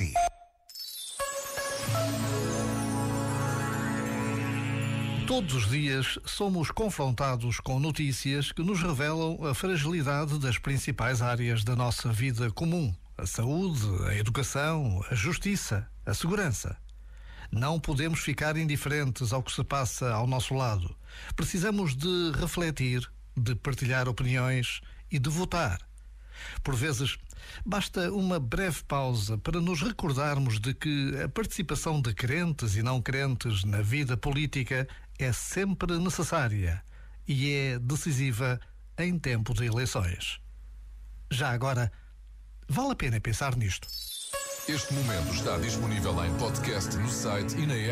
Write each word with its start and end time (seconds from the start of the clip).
si. 0.00 0.14
Todos 5.26 5.54
os 5.54 5.68
dias 5.68 6.18
somos 6.24 6.70
confrontados 6.70 7.60
com 7.60 7.78
notícias 7.78 8.50
que 8.50 8.62
nos 8.62 8.82
revelam 8.82 9.38
a 9.44 9.54
fragilidade 9.54 10.38
das 10.38 10.58
principais 10.58 11.20
áreas 11.22 11.62
da 11.62 11.76
nossa 11.76 12.10
vida 12.10 12.50
comum: 12.50 12.94
a 13.16 13.26
saúde, 13.26 13.86
a 14.08 14.16
educação, 14.16 15.04
a 15.10 15.14
justiça, 15.14 15.86
a 16.06 16.14
segurança. 16.14 16.76
Não 17.52 17.80
podemos 17.80 18.20
ficar 18.20 18.56
indiferentes 18.56 19.32
ao 19.32 19.42
que 19.42 19.52
se 19.52 19.64
passa 19.64 20.12
ao 20.12 20.26
nosso 20.26 20.54
lado. 20.54 20.96
Precisamos 21.34 21.96
de 21.96 22.32
refletir, 22.38 23.10
de 23.36 23.54
partilhar 23.56 24.08
opiniões 24.08 24.80
e 25.10 25.18
de 25.18 25.28
votar. 25.28 25.89
Por 26.62 26.74
vezes, 26.74 27.16
basta 27.64 28.12
uma 28.12 28.38
breve 28.38 28.82
pausa 28.84 29.38
para 29.38 29.60
nos 29.60 29.82
recordarmos 29.82 30.60
de 30.60 30.74
que 30.74 31.20
a 31.22 31.28
participação 31.28 32.00
de 32.00 32.14
crentes 32.14 32.76
e 32.76 32.82
não 32.82 33.00
crentes 33.00 33.64
na 33.64 33.80
vida 33.82 34.16
política 34.16 34.88
é 35.18 35.32
sempre 35.32 35.98
necessária 35.98 36.82
e 37.26 37.52
é 37.52 37.78
decisiva 37.78 38.60
em 38.98 39.18
tempo 39.18 39.54
de 39.54 39.66
eleições. 39.66 40.40
Já 41.30 41.50
agora, 41.50 41.92
vale 42.68 42.92
a 42.92 42.96
pena 42.96 43.20
pensar 43.20 43.56
nisto. 43.56 43.86
Este 44.68 44.92
momento 44.94 45.34
está 45.34 45.58
disponível 45.58 46.24
em 46.24 46.32
podcast 46.36 46.96
no 46.96 47.08
site 47.08 47.56
e 47.56 47.66
na 47.66 47.74
app. 47.74 47.88